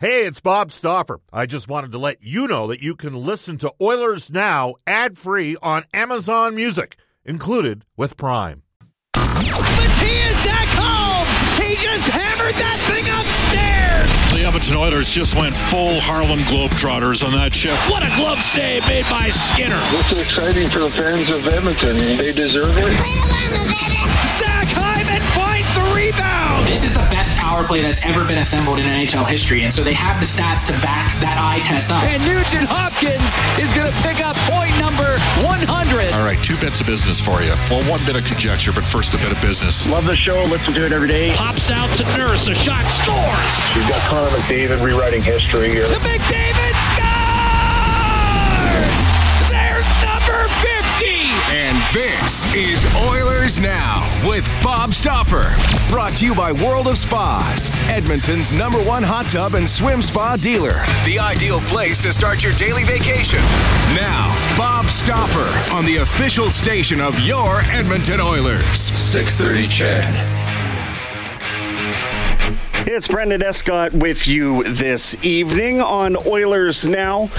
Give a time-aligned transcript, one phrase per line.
[0.00, 1.18] Hey, it's Bob Stauffer.
[1.32, 5.18] I just wanted to let you know that you can listen to Oilers Now ad
[5.18, 8.62] free on Amazon Music, included with Prime.
[9.16, 11.26] Mattias Ekholm!
[11.58, 14.38] He just hammered that thing upstairs!
[14.38, 17.90] The Edmonton Oilers just went full Harlem Globetrotters on that shift.
[17.90, 19.82] What a glove save made by Skinner.
[19.90, 21.96] This is exciting for the fans of Edmonton.
[22.18, 24.27] They deserve it.
[25.94, 26.66] Rebound!
[26.66, 29.82] This is the best power play that's ever been assembled in NHL history, and so
[29.82, 32.02] they have the stats to back that eye test up.
[32.04, 36.12] And Nugent Hopkins is going to pick up point number 100.
[36.14, 37.54] All right, two bits of business for you.
[37.70, 39.86] Well, one bit of conjecture, but first a bit of business.
[39.88, 40.42] Love the show.
[40.48, 41.34] Listen to it every day.
[41.36, 42.48] Pops out to Nurse.
[42.48, 43.54] A shot scores.
[43.76, 45.86] We've got Connor McDavid rewriting history here.
[45.86, 46.97] To McDavid
[51.92, 55.48] this is Oilers Now with Bob Stauffer.
[55.90, 60.36] Brought to you by World of Spas, Edmonton's number one hot tub and swim spa
[60.36, 60.74] dealer.
[61.06, 63.38] The ideal place to start your daily vacation.
[63.96, 68.78] Now, Bob Stauffer on the official station of your Edmonton Oilers.
[68.78, 70.48] 630 CHED.
[72.86, 77.30] It's Brenden Escott with you this evening on Oilers Now.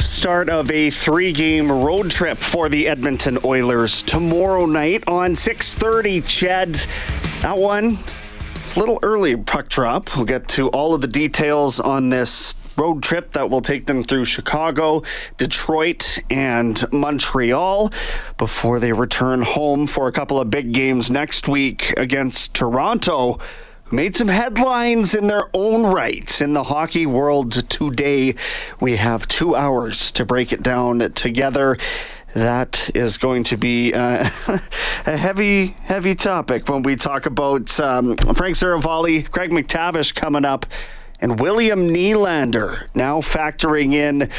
[0.00, 6.22] Start of a three-game road trip for the Edmonton Oilers tomorrow night on 6:30.
[6.26, 6.86] CHED,
[7.42, 7.98] that one
[8.70, 10.16] it's a little early puck drop.
[10.16, 14.02] We'll get to all of the details on this road trip that will take them
[14.02, 15.02] through Chicago,
[15.36, 17.92] Detroit, and Montreal
[18.38, 23.38] before they return home for a couple of big games next week against Toronto
[23.92, 28.34] made some headlines in their own right in the hockey world today.
[28.80, 31.76] We have two hours to break it down together.
[32.34, 34.28] That is going to be uh,
[35.06, 40.66] a heavy, heavy topic when we talk about um, Frank Seravalli, Craig McTavish coming up,
[41.20, 44.30] and William Nylander now factoring in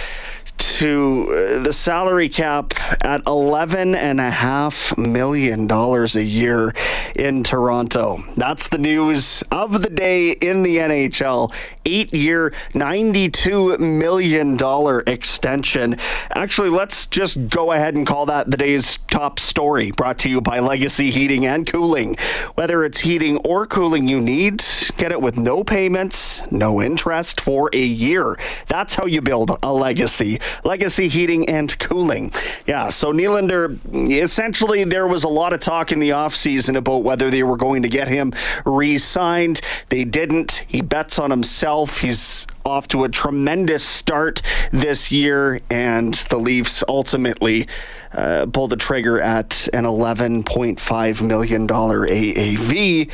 [0.61, 6.73] to uh, the salary cap at $11.5 million a year
[7.15, 8.23] in Toronto.
[8.37, 11.53] That's the news of the day in the NHL.
[11.85, 15.97] Eight year, $92 million extension.
[16.29, 20.41] Actually, let's just go ahead and call that the day's top story, brought to you
[20.41, 22.15] by Legacy Heating and Cooling.
[22.53, 24.63] Whether it's heating or cooling you need,
[24.97, 28.37] get it with no payments, no interest for a year.
[28.67, 30.39] That's how you build a legacy.
[30.63, 32.31] Legacy Heating and Cooling.
[32.65, 33.77] Yeah, so Nylander,
[34.11, 37.81] essentially, there was a lot of talk in the offseason about whether they were going
[37.81, 38.33] to get him
[38.65, 39.61] re signed.
[39.89, 40.63] They didn't.
[40.67, 41.99] He bets on himself.
[41.99, 47.67] He's off to a tremendous start this year, and the Leafs ultimately.
[48.13, 53.09] Uh, pull the trigger at an $11.5 million AAV.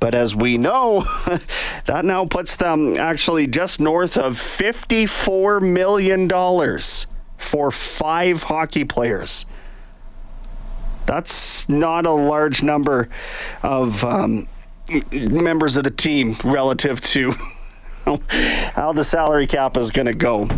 [0.00, 1.00] But as we know,
[1.86, 6.28] that now puts them actually just north of $54 million
[7.38, 9.46] for five hockey players.
[11.06, 13.08] That's not a large number
[13.62, 14.46] of um,
[15.12, 17.32] members of the team relative to
[18.74, 20.48] how the salary cap is going to go.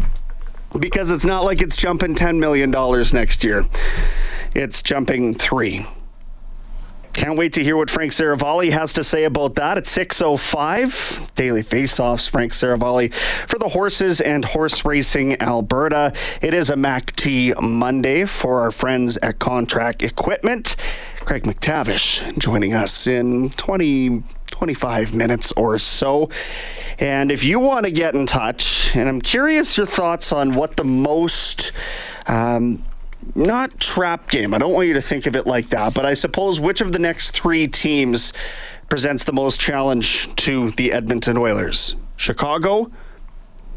[0.79, 2.71] Because it's not like it's jumping $10 million
[3.13, 3.65] next year,
[4.55, 5.87] it's jumping three.
[7.27, 11.35] Can't wait to hear what Frank Seravalli has to say about that at 6.05.
[11.35, 16.13] Daily Faceoffs, Frank Seravalli for the Horses and Horse Racing Alberta.
[16.41, 20.77] It is a MAC-T Monday for our friends at Contract Equipment.
[21.19, 26.31] Craig McTavish joining us in 20, 25 minutes or so.
[27.01, 30.77] And if you want to get in touch, and I'm curious your thoughts on what
[30.77, 31.73] the most...
[32.29, 32.85] Um,
[33.35, 34.55] not trap game.
[34.55, 36.93] I don't want you to think of it like that, but I suppose which of
[36.93, 38.33] the next three teams
[38.89, 41.97] presents the most challenge to the Edmonton Oilers?
[42.17, 42.91] Chicago?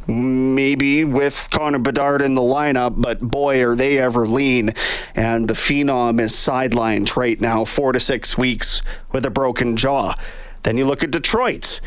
[0.07, 4.71] Maybe with Connor Bedard in the lineup, but boy, are they ever lean.
[5.13, 10.15] And the Phenom is sidelined right now, four to six weeks with a broken jaw.
[10.63, 11.79] Then you look at Detroit.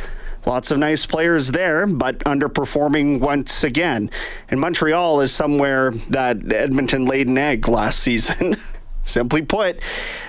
[0.44, 4.10] Lots of nice players there, but underperforming once again.
[4.48, 8.56] And Montreal is somewhere that Edmonton laid an egg last season.
[9.04, 9.82] Simply put,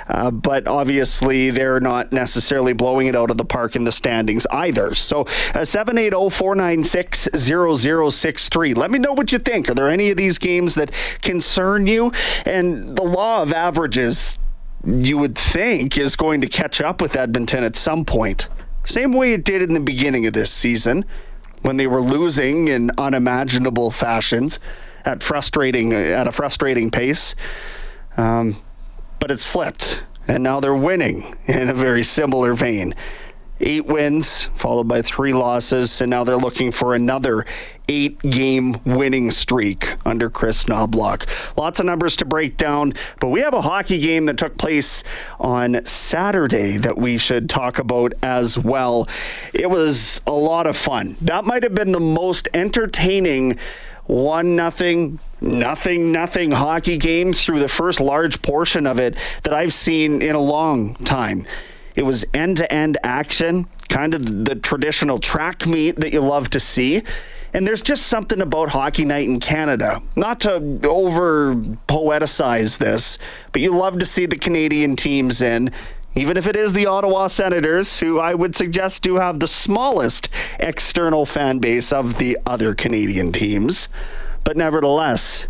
[0.07, 4.48] uh, but obviously they're not necessarily blowing it out of the park in the standings
[4.50, 4.95] either.
[4.95, 8.74] So, 780 496 0063.
[8.74, 9.69] Let me know what you think.
[9.69, 12.12] Are there any of these games that concern you?
[12.48, 14.39] And the law of averages,
[14.83, 18.48] you would think, is going to catch up with Edmonton at some point.
[18.83, 21.06] Same way it did in the beginning of this season
[21.62, 24.59] when they were losing in unimaginable fashions
[25.06, 27.35] at frustrating at a frustrating pace.
[28.18, 28.62] Um,
[29.19, 32.94] but it's flipped, and now they're winning in a very similar vein.
[33.60, 37.46] Eight wins, followed by three losses, and now they're looking for another
[37.88, 41.28] eight game winning streak under Chris Knoblauch.
[41.58, 45.04] Lots of numbers to break down, but we have a hockey game that took place
[45.40, 49.08] on Saturday that we should talk about as well.
[49.54, 51.16] It was a lot of fun.
[51.22, 53.58] That might have been the most entertaining
[54.06, 59.74] one nothing nothing nothing hockey games through the first large portion of it that I've
[59.74, 61.46] seen in a long time.
[61.95, 66.50] It was end to end action, kind of the traditional track meet that you love
[66.51, 67.04] to see.
[67.54, 70.01] And there's just something about Hockey Night in Canada.
[70.16, 73.19] Not to over poeticize this,
[73.51, 75.72] but you love to see the Canadian teams in.
[76.16, 80.30] Even if it is the Ottawa Senators, who I would suggest do have the smallest
[80.60, 83.90] external fan base of the other Canadian teams.
[84.44, 85.48] But nevertheless,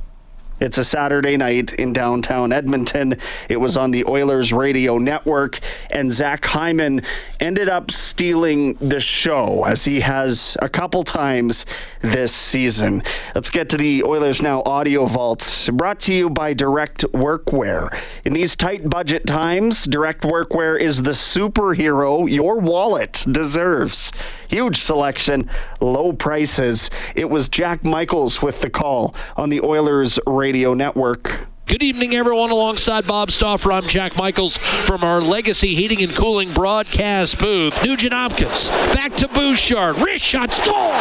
[0.63, 3.17] it's a Saturday night in downtown Edmonton.
[3.49, 7.01] It was on the Oilers radio network, and Zach Hyman
[7.41, 11.65] ended up stealing the show as he has a couple times
[11.99, 13.03] this season.
[13.35, 17.93] Let's get to the Oilers Now audio vaults, brought to you by Direct Workwear.
[18.23, 24.13] In these tight budget times, Direct Workwear is the superhero your wallet deserves.
[24.47, 25.49] Huge selection,
[25.81, 26.89] low prices.
[27.15, 31.47] It was Jack Michaels with the call on the Oilers radio network.
[31.65, 32.51] Good evening, everyone.
[32.51, 37.83] Alongside Bob Stauffer, I'm Jack Michaels from our Legacy Heating and Cooling broadcast booth.
[37.83, 39.97] Nugent Hopkins back to Bouchard.
[39.97, 40.93] Wrist shot, score!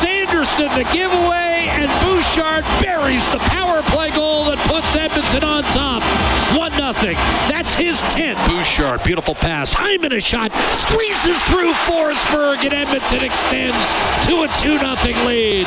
[0.00, 6.02] Sanderson the giveaway, and Bouchard buries the power play goal that puts Edmonton on top.
[6.56, 7.14] 1 0.
[7.52, 8.40] That's his 10th.
[8.48, 9.72] Bouchard, beautiful pass.
[9.72, 13.84] Hyman a shot, squeezes through Forsberg, and Edmonton extends
[14.24, 15.66] to a 2 0 lead.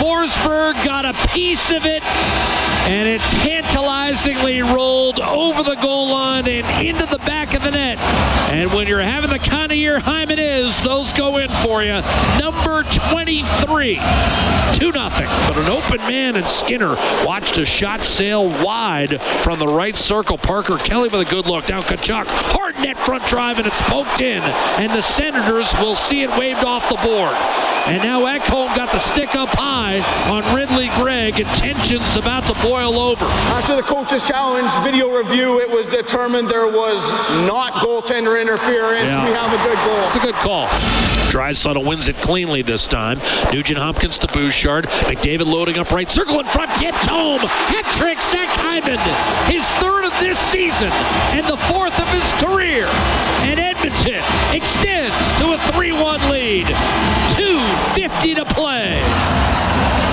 [0.00, 0.74] Forsberg
[1.08, 2.02] a piece of it,
[2.84, 7.98] and it tantalizingly rolled over the goal line and into the back of the net.
[8.50, 12.00] And when you're having the kind of year Hyman is, those go in for you.
[12.38, 14.92] Number 23, 2 0.
[14.92, 16.94] But an open man and Skinner
[17.24, 20.36] watched a shot sail wide from the right circle.
[20.36, 21.66] Parker Kelly with a good look.
[21.66, 22.26] Down Tkachuk.
[22.52, 24.42] Hard net front drive, and it's poked in.
[24.78, 27.36] And the Senators will see it waved off the board.
[27.88, 29.96] And now Ekholm got the stick up high
[30.28, 33.24] on Ridly Greig, and tensions about to boil over.
[33.54, 37.12] After the coach's challenge video review, it was determined there was
[37.46, 39.14] not goaltender interference.
[39.14, 39.24] Yeah.
[39.24, 40.06] We have a good goal.
[40.06, 40.68] It's a good call.
[41.30, 43.20] Drysdale wins it cleanly this time.
[43.52, 44.86] Nugent Hopkins to Bouchard.
[45.06, 46.70] McDavid loading up right circle in front.
[46.76, 47.40] Tipped home.
[47.40, 48.18] Hat trick.
[48.18, 48.98] Zach Hyman.
[49.46, 50.90] His third of this season
[51.36, 52.88] and the fourth of his career.
[53.46, 56.66] And Edmonton extends to a 3-1 lead.
[57.36, 59.47] 2.50 to play.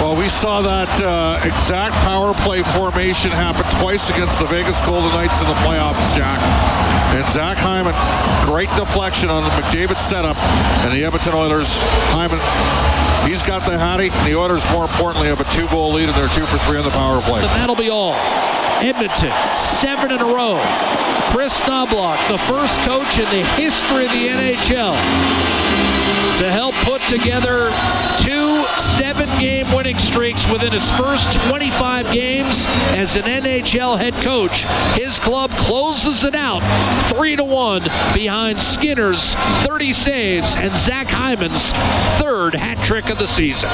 [0.04, 5.10] Well, we saw that uh, exact power play formation happen twice against the Vegas Golden
[5.16, 6.38] Knights in the playoffs, Jack.
[7.16, 7.96] And Zach Hyman,
[8.44, 10.36] great deflection on the McDavid setup,
[10.84, 11.80] and the Edmonton Oilers.
[12.12, 12.38] Hyman,
[13.24, 16.32] he's got the hattie, and the Oilers, more importantly, have a two-goal lead, and they're
[16.36, 17.42] two for three on the power play.
[17.42, 18.14] And that'll be all.
[18.84, 20.60] Edmonton, seven in a row.
[21.32, 25.55] Chris Knoblauch, the first coach in the history of the NHL
[26.38, 27.70] to help put together
[28.20, 28.64] two
[28.96, 32.66] seven game winning streaks within his first 25 games
[32.96, 34.64] as an NHL head coach.
[35.00, 36.62] His club closes it out
[37.10, 39.34] 3 to 1 behind Skinner's
[39.66, 41.72] 30 saves and Zach Hyman's
[42.20, 43.70] third hat trick of the season.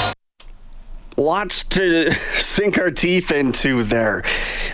[1.18, 4.24] Lots to sink our teeth into there.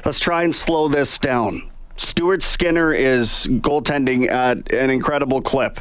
[0.05, 1.69] Let's try and slow this down.
[1.97, 5.79] Stuart Skinner is goaltending at an incredible clip.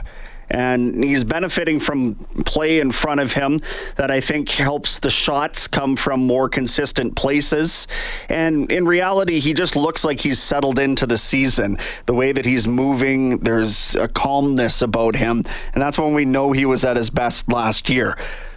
[0.48, 3.58] And he's benefiting from play in front of him
[3.96, 7.88] that I think helps the shots come from more consistent places.
[8.28, 11.78] And in reality, he just looks like he's settled into the season.
[12.06, 15.44] The way that he's moving, there's a calmness about him.
[15.74, 18.16] And that's when we know he was at his best last year.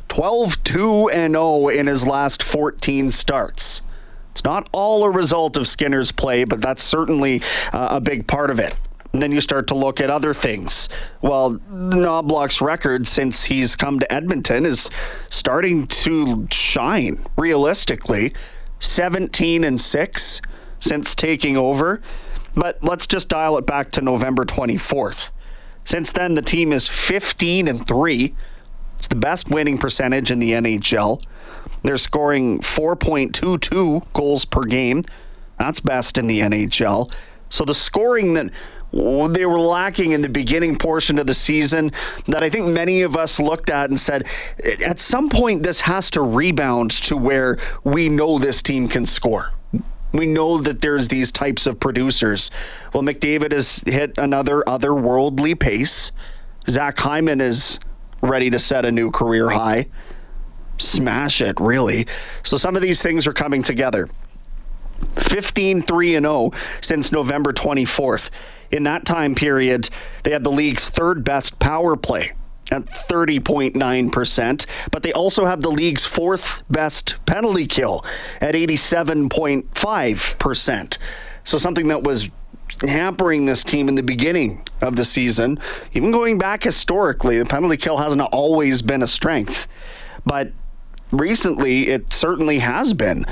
[0.10, 3.82] 12 2 and 0 in his last 14 starts.
[4.32, 7.42] It's not all a result of Skinner's play, but that's certainly
[7.74, 8.76] uh, a big part of it.
[9.12, 10.88] And then you start to look at other things.
[11.22, 14.92] Well, Knoblauch's record since he's come to Edmonton is
[15.30, 18.34] starting to shine realistically.
[18.80, 20.42] 17 and 6
[20.80, 22.02] since taking over.
[22.56, 25.32] But let's just dial it back to November 24th.
[25.86, 28.36] Since then, the team is 15 and 3.
[28.96, 31.22] It's the best winning percentage in the NHL.
[31.84, 35.04] They're scoring 4.22 goals per game.
[35.58, 37.12] That's best in the NHL.
[37.50, 38.52] So the scoring that
[38.92, 41.92] they were lacking in the beginning portion of the season
[42.28, 44.28] that I think many of us looked at and said,
[44.86, 49.54] at some point, this has to rebound to where we know this team can score.
[50.12, 52.50] We know that there's these types of producers.
[52.94, 56.12] Well, McDavid has hit another otherworldly pace.
[56.68, 57.80] Zach Hyman is
[58.22, 59.86] ready to set a new career high.
[60.80, 62.08] Smash it, really.
[62.44, 64.08] So some of these things are coming together.
[65.16, 68.30] 15 3 0 since November 24th.
[68.72, 69.90] In that time period,
[70.24, 72.34] they had the league's third best power play
[72.72, 78.04] at 30.9%, but they also have the league's fourth best penalty kill
[78.42, 80.98] at 87.5%.
[81.44, 82.30] So something that was
[82.82, 85.58] hampering this team in the beginning of the season,
[85.94, 89.68] even going back historically, the penalty kill hasn't always been a strength.
[90.26, 90.52] But
[91.12, 93.26] recently, it certainly has been.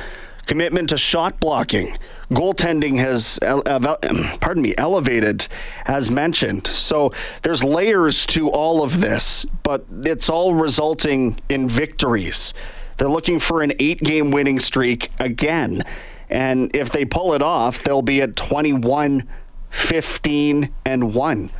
[0.47, 1.95] Commitment to shot blocking
[2.31, 3.39] goaltending has,
[4.39, 5.47] pardon me, elevated
[5.85, 6.67] as mentioned.
[6.67, 7.11] So
[7.43, 12.53] there's layers to all of this, but it's all resulting in victories.
[12.97, 15.83] They're looking for an eight game winning streak again.
[16.29, 19.27] And if they pull it off, they'll be at 21,
[19.69, 21.51] 15, and 1.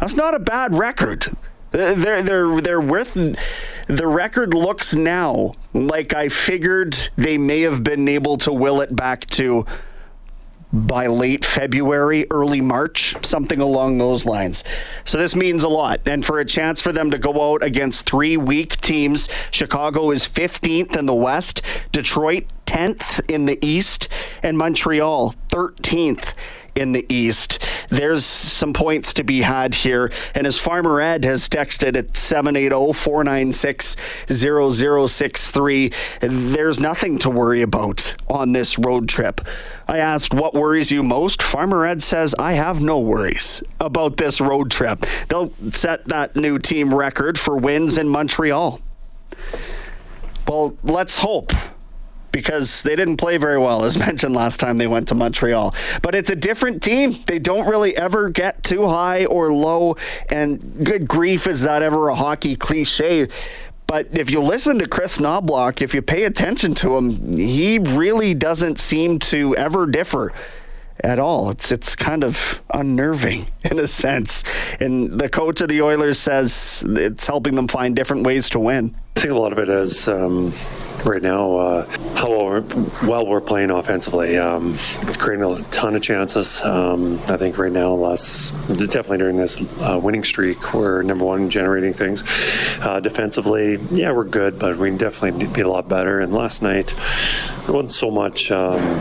[0.00, 1.26] That's not a bad record.
[1.70, 8.08] They're they're they're worth the record looks now like I figured they may have been
[8.08, 9.66] able to will it back to
[10.72, 14.64] by late February, early March, something along those lines.
[15.04, 16.00] So this means a lot.
[16.06, 20.24] And for a chance for them to go out against three weak teams, Chicago is
[20.24, 24.08] 15th in the West, Detroit 10th in the East,
[24.42, 26.34] and Montreal 13th
[26.76, 27.64] in the East.
[27.88, 30.12] There's some points to be had here.
[30.34, 33.96] And as Farmer Ed has texted at 780 496
[34.28, 39.40] 0063, there's nothing to worry about on this road trip.
[39.88, 41.42] I asked, What worries you most?
[41.42, 45.06] Farmer Ed says, I have no worries about this road trip.
[45.28, 48.80] They'll set that new team record for wins in Montreal.
[50.46, 51.52] Well, let's hope
[52.36, 55.74] because they didn't play very well, as mentioned last time they went to Montreal.
[56.02, 57.16] But it's a different team.
[57.24, 59.96] They don't really ever get too high or low.
[60.28, 63.28] And good grief, is that ever a hockey cliche?
[63.86, 68.34] But if you listen to Chris Knoblauch, if you pay attention to him, he really
[68.34, 70.34] doesn't seem to ever differ
[71.00, 71.48] at all.
[71.48, 74.44] It's it's kind of unnerving in a sense.
[74.78, 78.94] And the coach of the Oilers says it's helping them find different ways to win.
[79.16, 80.52] I think a lot of it is um,
[81.06, 81.86] right now uh,
[82.16, 82.64] how well we're,
[83.06, 84.36] well we're, playing offensively.
[84.36, 84.76] Um,
[85.18, 86.60] creating a ton of chances.
[86.62, 91.48] Um, I think right now, last definitely during this uh, winning streak, we're number one
[91.48, 92.24] generating things.
[92.82, 96.20] Uh, defensively, yeah, we're good, but we can definitely be a lot better.
[96.20, 98.50] And last night, it wasn't so much.
[98.50, 99.00] Um,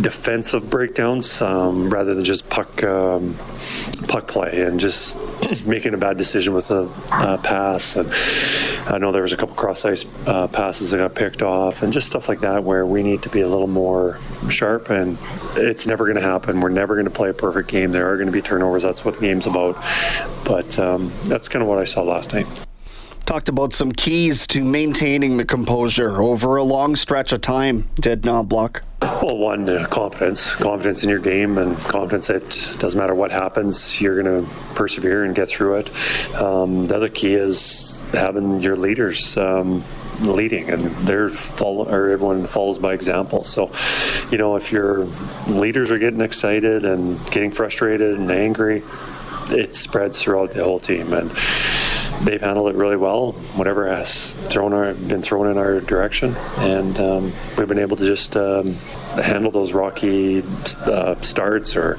[0.00, 3.34] defensive breakdowns um, rather than just puck um,
[4.08, 5.16] puck play and just
[5.66, 7.96] making a bad decision with a uh, pass.
[7.96, 8.08] And
[8.88, 11.92] I know there was a couple cross ice uh, passes that got picked off and
[11.92, 14.90] just stuff like that where we need to be a little more sharp.
[14.90, 15.18] And
[15.56, 16.60] it's never going to happen.
[16.60, 17.90] We're never going to play a perfect game.
[17.90, 18.84] There are going to be turnovers.
[18.84, 19.74] That's what the game's about.
[20.44, 22.46] But um, that's kind of what I saw last night
[23.26, 27.88] talked about some keys to maintaining the composure over a long stretch of time.
[27.96, 28.80] Did Knoblauch?
[29.02, 30.54] Well, one, uh, confidence.
[30.54, 35.24] Confidence in your game and confidence that doesn't matter what happens, you're going to persevere
[35.24, 36.36] and get through it.
[36.36, 39.36] Um, the other key is having your leaders.
[39.36, 39.82] Um,
[40.22, 43.70] leading and they're follow or everyone follows by example so
[44.30, 45.04] you know if your
[45.46, 48.82] leaders are getting excited and getting frustrated and angry
[49.50, 51.30] it spreads throughout the whole team and
[52.22, 53.32] they've handled it really well.
[53.56, 58.06] Whatever has thrown our, been thrown in our direction, and um, we've been able to
[58.06, 58.74] just um,
[59.22, 60.42] handle those rocky
[60.86, 61.96] uh, starts or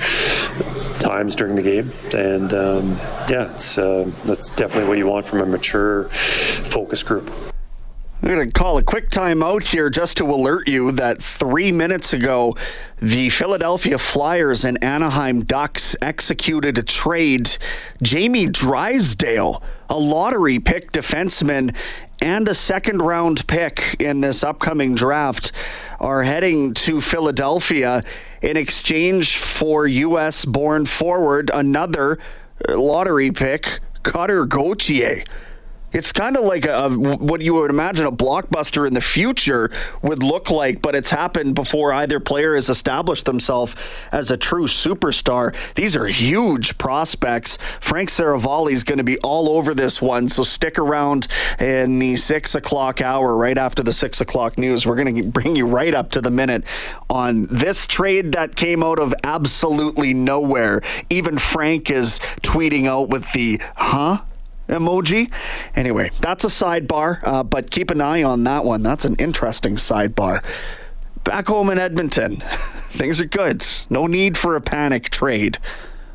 [1.00, 1.92] times during the game.
[2.14, 2.90] And um,
[3.30, 7.32] yeah, it's, uh, that's definitely what you want from a mature, focus group.
[8.28, 12.12] I'm going to call a quick timeout here just to alert you that three minutes
[12.12, 12.58] ago,
[12.98, 17.58] the Philadelphia Flyers and Anaheim Ducks executed a trade.
[18.04, 21.74] Jamie Drysdale, a lottery pick defenseman,
[22.22, 25.54] and a second round pick in this upcoming draft
[26.02, 28.02] are heading to Philadelphia
[28.42, 30.44] in exchange for U.S.
[30.44, 32.20] born forward, another
[32.68, 35.24] lottery pick, Cutter Gauthier.
[35.94, 39.70] It's kind of like a, a, what you would imagine a blockbuster in the future
[40.02, 43.74] would look like, but it's happened before either player has established themselves
[44.12, 45.56] as a true superstar.
[45.76, 47.58] These are huge prospects.
[47.80, 51.28] Frank Seravalli is going to be all over this one, so stick around
[51.60, 54.86] in the six o'clock hour, right after the six o'clock news.
[54.86, 56.66] We're going to bring you right up to the minute
[57.10, 60.82] on this trade that came out of absolutely nowhere.
[61.10, 64.20] Even Frank is tweeting out with the huh
[64.68, 65.32] emoji.
[65.76, 68.84] Anyway, that's a sidebar, uh, but keep an eye on that one.
[68.84, 70.44] That's an interesting sidebar.
[71.24, 72.38] back home in Edmonton,
[72.90, 73.66] things are good.
[73.90, 75.58] No need for a panic trade.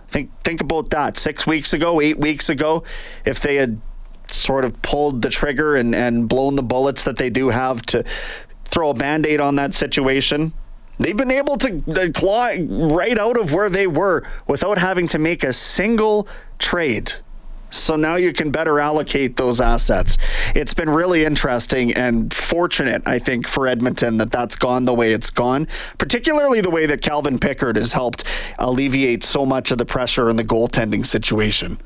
[0.09, 1.17] Think think about that.
[1.17, 2.85] Six weeks ago, eight weeks ago,
[3.25, 3.81] if they had
[4.29, 8.05] sort of pulled the trigger and, and blown the bullets that they do have to
[8.65, 10.53] throw a band-aid on that situation,
[10.99, 15.45] they've been able to claw right out of where they were without having to make
[15.45, 16.27] a single
[16.59, 17.13] trade.
[17.73, 20.19] So now you can better allocate those assets.
[20.55, 25.13] It's been really interesting and fortunate, I think, for Edmonton that that's gone the way
[25.13, 25.67] it's gone,
[25.99, 28.25] particularly the way that Calvin Pickard has helped
[28.59, 31.81] alleviate so much of the pressure in the goaltending situation.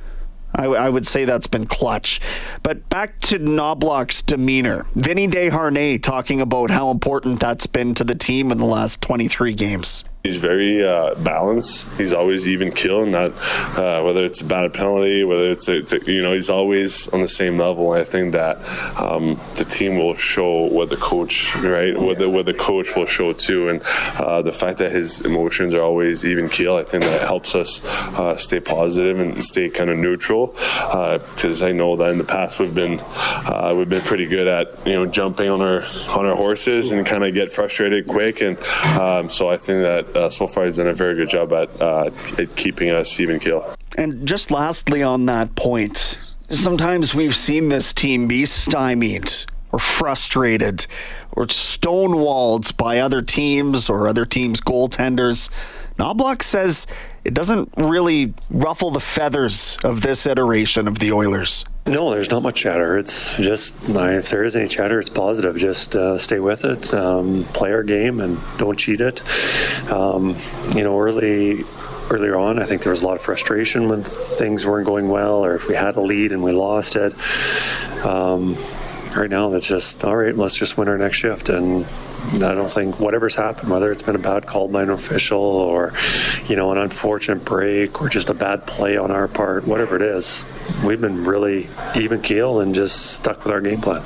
[0.55, 2.21] I, I, would say that's been clutch.
[2.62, 4.87] But back to Knoblauch's demeanor.
[4.95, 9.52] Vinny Desharnais talking about how important that's been to the team in the last 23
[9.55, 10.05] games.
[10.26, 11.88] He's very uh, balanced.
[11.97, 13.30] He's always even kill, not
[13.78, 17.06] uh, whether it's about a penalty, whether it's, a, it's a, you know he's always
[17.11, 17.92] on the same level.
[17.92, 18.56] And I think that
[19.00, 23.06] um, the team will show what the coach right, what the what the coach will
[23.06, 23.80] show too, and
[24.18, 26.75] uh, the fact that his emotions are always even keel.
[26.75, 27.85] I think that helps us
[28.18, 32.25] uh, stay positive and stay kind of neutral because uh, I know that in the
[32.25, 36.26] past we've been uh, we've been pretty good at you know jumping on our on
[36.26, 38.59] our horses and kind of get frustrated quick, and
[38.99, 41.69] um, so I think that uh, so far he's done a very good job at,
[41.81, 43.75] uh, at keeping us even keel.
[43.97, 46.19] And just lastly on that point,
[46.49, 49.31] sometimes we've seen this team be stymied
[49.73, 50.87] or frustrated
[51.33, 55.51] or stonewalled by other teams or other teams' goaltenders.
[55.99, 56.87] Knoblauch says
[57.25, 61.65] it doesn't really ruffle the feathers of this iteration of the Oilers.
[61.87, 62.99] No, there's not much chatter.
[62.99, 65.57] It's just if there is any chatter, it's positive.
[65.57, 69.23] Just uh, stay with it, um, play our game, and don't cheat it.
[69.93, 70.37] Um,
[70.75, 71.62] you know, early
[72.11, 75.45] earlier on, I think there was a lot of frustration when things weren't going well,
[75.45, 77.14] or if we had a lead and we lost it.
[78.05, 78.57] Um,
[79.16, 80.37] right now, it's just all right.
[80.37, 81.87] Let's just win our next shift, and
[82.35, 85.92] I don't think whatever's happened, whether it's been a bad call by an official or,
[86.47, 90.02] you know, an unfortunate break or just a bad play on our part, whatever it
[90.02, 90.45] is,
[90.85, 94.02] we've been really even keel and just stuck with our game plan.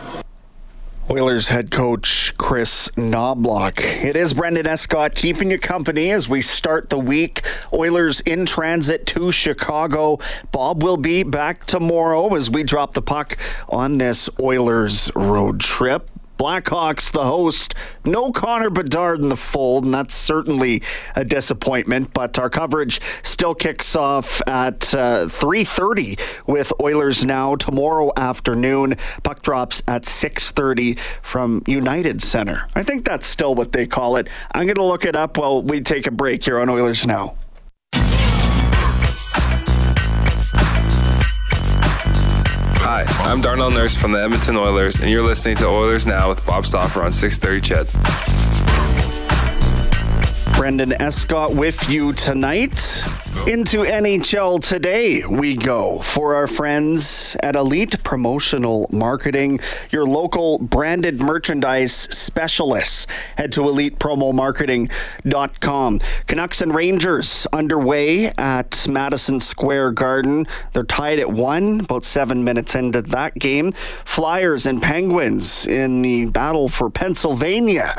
[1.10, 3.80] Oilers head coach Chris Knoblauch.
[4.04, 7.42] It is Brenden Escott keeping you company as we start the week.
[7.72, 10.18] Oilers in transit to Chicago.
[10.52, 13.37] Bob will be back tomorrow as we drop the puck
[13.68, 16.09] on this Oilers road trip.
[16.40, 17.74] Blackhawks, the host.
[18.03, 20.83] No Connor Bedard in the fold, and that's certainly
[21.14, 22.14] a disappointment.
[22.14, 28.96] But our coverage still kicks off at uh, 3:30 with Oilers now tomorrow afternoon.
[29.22, 32.66] Puck drops at 6:30 from United Center.
[32.74, 34.26] I think that's still what they call it.
[34.55, 37.37] I'm going to look it up while we take a break here on Oilers Now.
[43.31, 46.66] I'm Darnell Nurse from the Edmonton Oilers, and you're listening to Oilers Now with Bob
[46.66, 48.49] Stauffer on 630 CHED.
[50.61, 53.03] Brenden Escott with you tonight.
[53.46, 61.23] Into NHL today we go for our friends at Elite Promotional Marketing, your local branded
[61.23, 63.07] merchandise specialists.
[63.38, 66.01] Head to elitepromomarketing.com.
[66.27, 70.46] Canucks and Rangers underway at Madison Square Garden.
[70.75, 73.73] They're tied at one, about seven minutes into that game.
[74.05, 77.94] Flyers and Penguins in the battle for Pennsylvania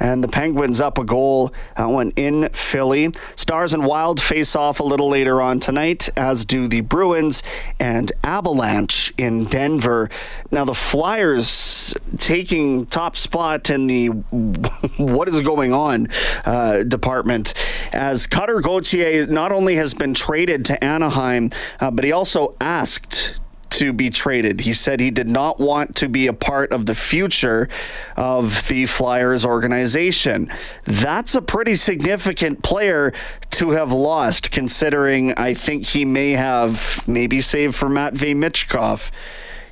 [0.00, 1.52] and the Penguins up a goal.
[1.76, 3.12] That one in Philly.
[3.36, 7.42] Stars and Wild face off a little later on tonight, as do the Bruins
[7.78, 10.08] and Avalanche in Denver.
[10.50, 14.08] Now the Flyers taking top spot in the
[14.96, 16.08] what is going on
[16.44, 17.54] uh, department
[17.92, 23.40] as Cutter Gauthier not only has been traded to Anaheim, uh, but he also asked
[23.80, 24.60] to be traded.
[24.60, 27.66] He said he did not want to be a part of the future
[28.14, 30.52] of the Flyers organization.
[30.84, 33.14] That's a pretty significant player
[33.52, 39.10] to have lost, considering I think he may have maybe saved for Matvey Michkov.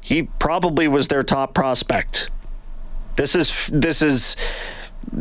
[0.00, 2.30] He probably was their top prospect.
[3.16, 4.36] This is this is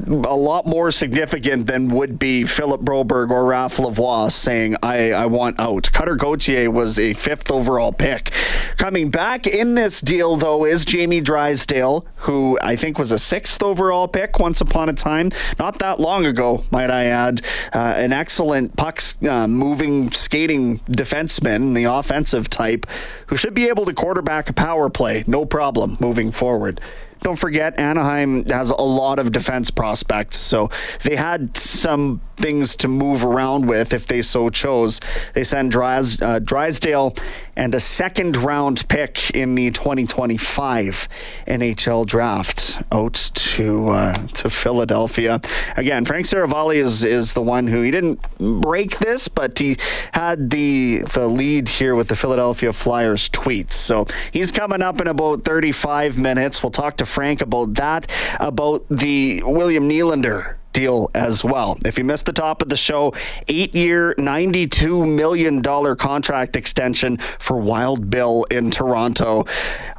[0.07, 5.25] a lot more significant than would be Philip Broberg or Raph Lavoie saying, I, I
[5.25, 5.91] want out.
[5.91, 8.31] Cutter Gauthier was a fifth overall pick.
[8.77, 13.63] Coming back in this deal, though, is Jamie Drysdale, who I think was a sixth
[13.63, 15.31] overall pick once upon a time.
[15.57, 17.41] Not that long ago, might I add.
[17.73, 22.85] Uh, an excellent puck uh, moving, skating defenseman, the offensive type,
[23.27, 26.79] who should be able to quarterback a power play, no problem moving forward.
[27.21, 30.69] Don't forget, Anaheim has a lot of defense prospects, so
[31.03, 34.99] they had some things to move around with if they so chose.
[35.33, 37.15] They send Drys, uh, Drysdale
[37.57, 41.09] and a second round pick in the 2025
[41.47, 45.41] NHL draft out to uh, to Philadelphia.
[45.75, 49.77] Again, Frank Seravalli is is the one who he didn't break this, but he
[50.13, 53.73] had the the lead here with the Philadelphia Flyers tweets.
[53.73, 56.61] So he's coming up in about 35 minutes.
[56.61, 58.07] We'll talk to Frank about that,
[58.39, 61.75] about the William Nylander deal as well.
[61.85, 63.11] If you missed the top of the show,
[63.47, 65.63] eight year, $92 million
[65.95, 69.45] contract extension for Wild Bill in Toronto.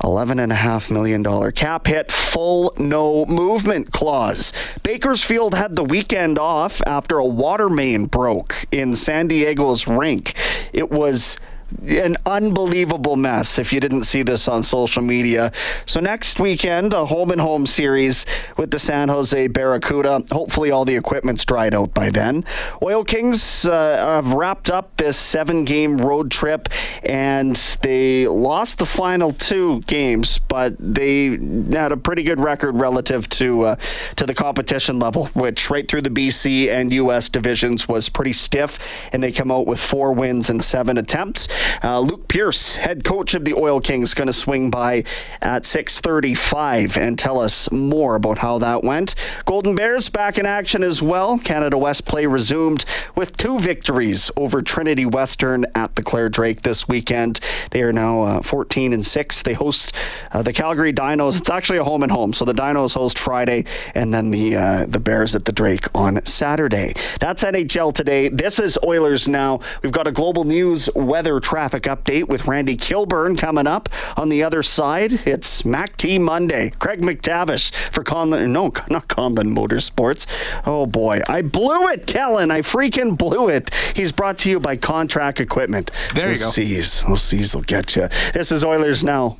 [0.02, 4.52] $11.5 million cap hit, full no movement clause.
[4.84, 10.34] Bakersfield had the weekend off after a water main broke in San Diego's rink.
[10.72, 11.38] It was
[11.86, 15.52] an unbelievable mess if you didn't see this on social media.
[15.86, 18.26] So next weekend, a home and home series
[18.56, 20.24] with the San Jose Barracuda.
[20.30, 22.44] Hopefully, all the equipment's dried out by then.
[22.82, 26.68] Oil Kings uh, have wrapped up this seven game road trip
[27.02, 31.30] and they lost the final two games, but they
[31.70, 33.76] had a pretty good record relative to uh,
[34.16, 38.78] to the competition level, which right through the BC and US divisions was pretty stiff,
[39.12, 41.48] and they come out with four wins and seven attempts.
[41.82, 45.04] Uh, Luke Pierce, head coach of the Oil Kings, going to swing by
[45.40, 49.14] at 6:35 and tell us more about how that went.
[49.44, 51.38] Golden Bears back in action as well.
[51.38, 56.88] Canada West play resumed with two victories over Trinity Western at the Clare Drake this
[56.88, 57.40] weekend.
[57.70, 59.42] They are now uh, 14 and six.
[59.42, 59.92] They host
[60.32, 61.38] uh, the Calgary Dinos.
[61.38, 64.86] It's actually a home and home, so the Dinos host Friday, and then the uh,
[64.86, 66.94] the Bears at the Drake on Saturday.
[67.20, 68.28] That's NHL today.
[68.28, 69.60] This is Oilers now.
[69.82, 73.88] We've got a global news weather traffic update with Randy Kilburn coming up.
[74.18, 76.70] On the other side, it's Mac T Monday.
[76.78, 80.26] Craig McTavish for Conlon, no, not Conlon Motorsports.
[80.66, 82.50] Oh boy, I blew it, Kellen.
[82.50, 83.74] I freaking blew it.
[83.96, 85.90] He's brought to you by Contract Equipment.
[86.14, 86.50] There you Those go.
[86.50, 88.08] C's, those C's will get you.
[88.34, 89.36] This is Oilers now.